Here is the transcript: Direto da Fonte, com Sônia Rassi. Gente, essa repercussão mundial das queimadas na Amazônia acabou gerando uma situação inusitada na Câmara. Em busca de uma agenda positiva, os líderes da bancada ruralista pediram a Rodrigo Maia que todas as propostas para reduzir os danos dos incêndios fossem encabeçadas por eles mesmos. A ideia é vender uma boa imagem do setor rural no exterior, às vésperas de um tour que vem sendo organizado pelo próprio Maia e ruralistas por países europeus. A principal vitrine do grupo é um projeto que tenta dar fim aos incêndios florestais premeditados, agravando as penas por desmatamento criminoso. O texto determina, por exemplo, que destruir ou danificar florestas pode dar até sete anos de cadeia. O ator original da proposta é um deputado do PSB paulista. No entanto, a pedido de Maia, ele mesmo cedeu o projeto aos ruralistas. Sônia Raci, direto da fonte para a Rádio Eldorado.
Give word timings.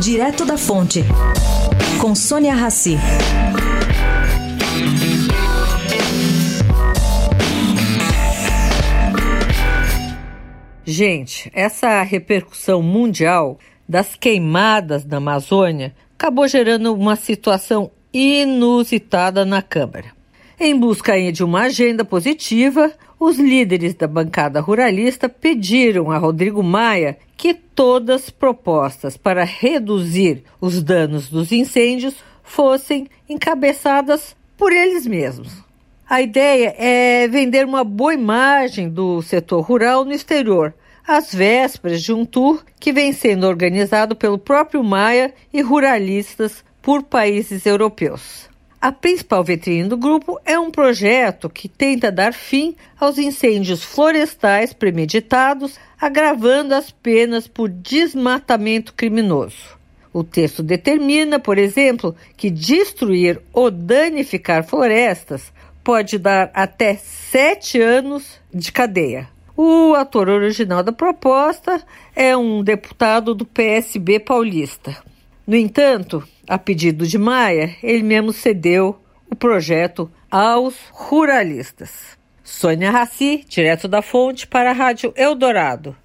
Direto 0.00 0.44
da 0.44 0.58
Fonte, 0.58 1.02
com 2.00 2.14
Sônia 2.14 2.54
Rassi. 2.54 2.96
Gente, 10.84 11.50
essa 11.54 12.02
repercussão 12.02 12.82
mundial 12.82 13.58
das 13.88 14.14
queimadas 14.14 15.04
na 15.04 15.16
Amazônia 15.16 15.94
acabou 16.14 16.46
gerando 16.46 16.92
uma 16.92 17.16
situação 17.16 17.90
inusitada 18.12 19.44
na 19.46 19.62
Câmara. 19.62 20.15
Em 20.58 20.74
busca 20.74 21.12
de 21.30 21.44
uma 21.44 21.64
agenda 21.64 22.02
positiva, 22.02 22.90
os 23.20 23.38
líderes 23.38 23.92
da 23.92 24.06
bancada 24.06 24.58
ruralista 24.58 25.28
pediram 25.28 26.10
a 26.10 26.16
Rodrigo 26.16 26.62
Maia 26.62 27.18
que 27.36 27.52
todas 27.52 28.24
as 28.24 28.30
propostas 28.30 29.18
para 29.18 29.44
reduzir 29.44 30.44
os 30.58 30.82
danos 30.82 31.28
dos 31.28 31.52
incêndios 31.52 32.14
fossem 32.42 33.06
encabeçadas 33.28 34.34
por 34.56 34.72
eles 34.72 35.06
mesmos. 35.06 35.52
A 36.08 36.22
ideia 36.22 36.74
é 36.78 37.28
vender 37.28 37.66
uma 37.66 37.84
boa 37.84 38.14
imagem 38.14 38.88
do 38.88 39.20
setor 39.20 39.60
rural 39.60 40.06
no 40.06 40.12
exterior, 40.12 40.72
às 41.06 41.34
vésperas 41.34 42.02
de 42.02 42.14
um 42.14 42.24
tour 42.24 42.64
que 42.80 42.94
vem 42.94 43.12
sendo 43.12 43.46
organizado 43.46 44.16
pelo 44.16 44.38
próprio 44.38 44.82
Maia 44.82 45.34
e 45.52 45.60
ruralistas 45.60 46.64
por 46.80 47.02
países 47.02 47.66
europeus. 47.66 48.55
A 48.86 48.92
principal 48.92 49.42
vitrine 49.42 49.88
do 49.88 49.96
grupo 49.96 50.40
é 50.44 50.56
um 50.56 50.70
projeto 50.70 51.50
que 51.50 51.68
tenta 51.68 52.12
dar 52.12 52.32
fim 52.32 52.76
aos 53.00 53.18
incêndios 53.18 53.82
florestais 53.82 54.72
premeditados, 54.72 55.76
agravando 56.00 56.72
as 56.72 56.92
penas 56.92 57.48
por 57.48 57.68
desmatamento 57.68 58.94
criminoso. 58.94 59.76
O 60.12 60.22
texto 60.22 60.62
determina, 60.62 61.40
por 61.40 61.58
exemplo, 61.58 62.14
que 62.36 62.48
destruir 62.48 63.42
ou 63.52 63.72
danificar 63.72 64.62
florestas 64.62 65.52
pode 65.82 66.16
dar 66.16 66.52
até 66.54 66.94
sete 66.94 67.80
anos 67.80 68.40
de 68.54 68.70
cadeia. 68.70 69.28
O 69.56 69.94
ator 69.94 70.28
original 70.28 70.84
da 70.84 70.92
proposta 70.92 71.82
é 72.14 72.36
um 72.36 72.62
deputado 72.62 73.34
do 73.34 73.44
PSB 73.44 74.20
paulista. 74.20 74.96
No 75.44 75.56
entanto, 75.56 76.22
a 76.48 76.58
pedido 76.58 77.06
de 77.06 77.18
Maia, 77.18 77.76
ele 77.82 78.02
mesmo 78.02 78.32
cedeu 78.32 79.00
o 79.30 79.34
projeto 79.34 80.10
aos 80.30 80.76
ruralistas. 80.92 82.16
Sônia 82.44 82.90
Raci, 82.90 83.44
direto 83.48 83.88
da 83.88 84.02
fonte 84.02 84.46
para 84.46 84.70
a 84.70 84.72
Rádio 84.72 85.12
Eldorado. 85.16 85.96